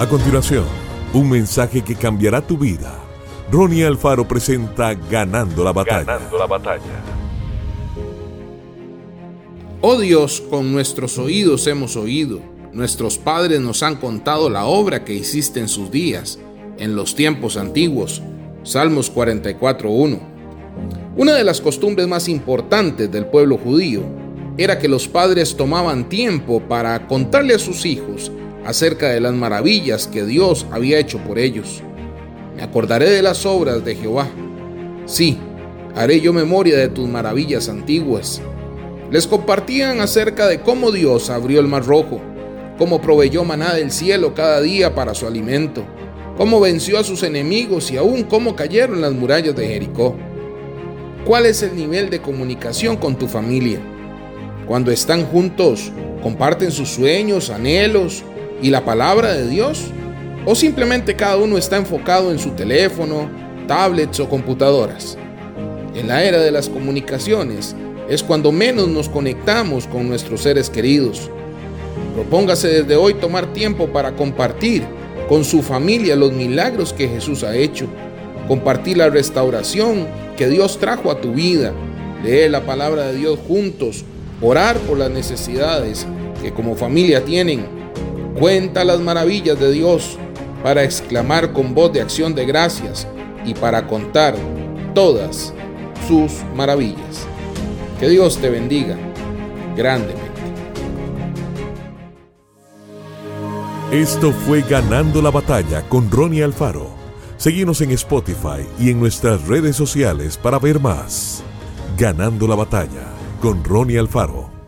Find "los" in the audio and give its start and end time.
16.96-17.14, 24.88-25.06, 76.16-76.32